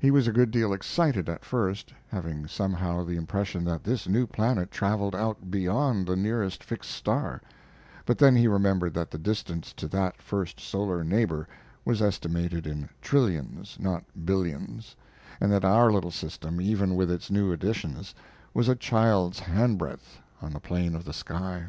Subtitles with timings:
[0.00, 4.26] He was a good deal excited at first, having somehow the impression that this new
[4.26, 7.42] planet traveled out beyond the nearest fixed star;
[8.06, 11.46] but then he remembered that the distance to that first solar neighbor
[11.84, 14.96] was estimated in trillions, not billions,
[15.42, 18.14] and that our little system, even with its new additions,
[18.54, 21.66] was a child's handbreadth on the plane of the sky.